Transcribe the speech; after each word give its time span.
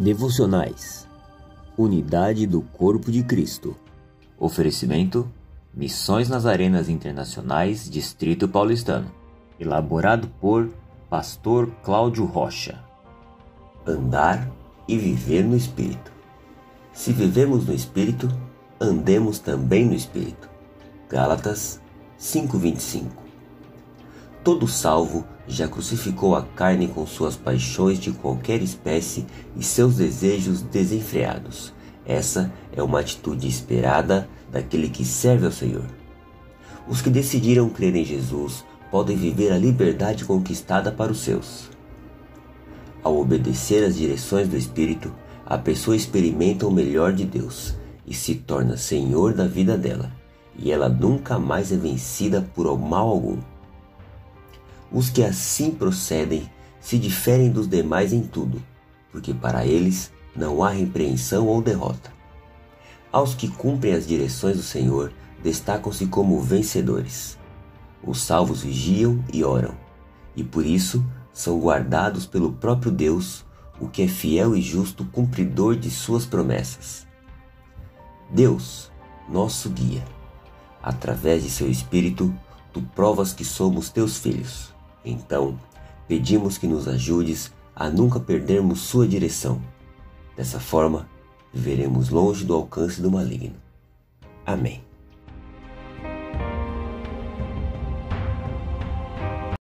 Devocionais 0.00 1.08
Unidade 1.76 2.46
do 2.46 2.60
Corpo 2.60 3.10
de 3.10 3.24
Cristo. 3.24 3.74
Oferecimento: 4.38 5.28
Missões 5.74 6.28
nas 6.28 6.46
Arenas 6.46 6.88
Internacionais, 6.88 7.90
Distrito 7.90 8.46
Paulistano. 8.46 9.10
Elaborado 9.58 10.28
por 10.40 10.70
Pastor 11.10 11.68
Cláudio 11.82 12.24
Rocha. 12.26 12.78
Andar 13.84 14.48
e 14.86 14.96
viver 14.96 15.42
no 15.42 15.56
Espírito. 15.56 16.12
Se 16.92 17.12
vivemos 17.12 17.66
no 17.66 17.74
Espírito, 17.74 18.28
andemos 18.80 19.40
também 19.40 19.84
no 19.84 19.94
Espírito. 19.94 20.48
Gálatas 21.08 21.80
5:25 22.16 23.27
Todo 24.44 24.66
salvo 24.66 25.24
já 25.46 25.66
crucificou 25.66 26.36
a 26.36 26.42
carne 26.42 26.88
com 26.88 27.06
suas 27.06 27.36
paixões 27.36 27.98
de 27.98 28.12
qualquer 28.12 28.62
espécie 28.62 29.26
e 29.56 29.62
seus 29.62 29.96
desejos 29.96 30.62
desenfreados. 30.62 31.72
Essa 32.04 32.52
é 32.74 32.82
uma 32.82 33.00
atitude 33.00 33.46
esperada 33.46 34.28
daquele 34.50 34.88
que 34.88 35.04
serve 35.04 35.46
ao 35.46 35.52
Senhor. 35.52 35.84
Os 36.88 37.02
que 37.02 37.10
decidiram 37.10 37.68
crer 37.68 37.94
em 37.94 38.04
Jesus 38.04 38.64
podem 38.90 39.16
viver 39.16 39.52
a 39.52 39.58
liberdade 39.58 40.24
conquistada 40.24 40.90
para 40.90 41.12
os 41.12 41.20
seus. 41.20 41.68
Ao 43.02 43.18
obedecer 43.18 43.84
às 43.84 43.96
direções 43.96 44.48
do 44.48 44.56
Espírito, 44.56 45.12
a 45.44 45.58
pessoa 45.58 45.96
experimenta 45.96 46.66
o 46.66 46.70
melhor 46.70 47.12
de 47.12 47.24
Deus 47.24 47.74
e 48.06 48.14
se 48.14 48.34
torna 48.34 48.76
senhor 48.76 49.34
da 49.34 49.46
vida 49.46 49.76
dela, 49.76 50.10
e 50.56 50.72
ela 50.72 50.88
nunca 50.88 51.38
mais 51.38 51.70
é 51.72 51.76
vencida 51.76 52.46
por 52.54 52.78
mal 52.78 53.08
algum. 53.08 53.38
Os 54.90 55.10
que 55.10 55.22
assim 55.22 55.70
procedem 55.70 56.50
se 56.80 56.98
diferem 56.98 57.50
dos 57.50 57.68
demais 57.68 58.12
em 58.12 58.22
tudo, 58.22 58.62
porque 59.12 59.34
para 59.34 59.66
eles 59.66 60.10
não 60.34 60.62
há 60.62 60.70
repreensão 60.70 61.46
ou 61.46 61.60
derrota. 61.60 62.12
Aos 63.12 63.34
que 63.34 63.48
cumprem 63.48 63.94
as 63.94 64.06
direções 64.06 64.56
do 64.56 64.62
Senhor, 64.62 65.12
destacam-se 65.42 66.06
como 66.06 66.40
vencedores. 66.40 67.38
Os 68.02 68.22
salvos 68.22 68.62
vigiam 68.62 69.22
e 69.32 69.44
oram, 69.44 69.74
e 70.36 70.44
por 70.44 70.64
isso 70.64 71.04
são 71.32 71.58
guardados 71.60 72.26
pelo 72.26 72.52
próprio 72.52 72.90
Deus, 72.90 73.44
o 73.80 73.88
que 73.88 74.02
é 74.02 74.08
fiel 74.08 74.56
e 74.56 74.62
justo 74.62 75.04
cumpridor 75.04 75.76
de 75.76 75.90
suas 75.90 76.24
promessas. 76.24 77.06
Deus, 78.30 78.90
nosso 79.28 79.70
guia, 79.70 80.04
através 80.82 81.42
de 81.42 81.50
seu 81.50 81.70
Espírito, 81.70 82.34
tu 82.72 82.82
provas 82.94 83.32
que 83.32 83.44
somos 83.44 83.90
teus 83.90 84.18
filhos. 84.18 84.77
Então, 85.04 85.58
pedimos 86.06 86.58
que 86.58 86.66
nos 86.66 86.88
ajudes 86.88 87.52
a 87.74 87.88
nunca 87.88 88.18
perdermos 88.18 88.80
sua 88.80 89.06
direção. 89.06 89.60
Dessa 90.36 90.58
forma, 90.58 91.08
viveremos 91.52 92.10
longe 92.10 92.44
do 92.44 92.54
alcance 92.54 93.00
do 93.00 93.10
maligno. 93.10 93.56
Amém. 94.44 94.87